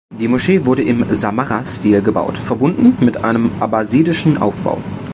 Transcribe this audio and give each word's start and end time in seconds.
Die 0.19 0.27
Moschee 0.27 0.65
wurde 0.65 0.81
im 0.81 1.05
Samarra-Stil 1.13 2.01
gebaut, 2.01 2.35
verbunden 2.35 2.97
mit 3.05 3.23
einem 3.23 3.51
abbasidischen 3.59 4.37
Aufbau. 4.39 4.79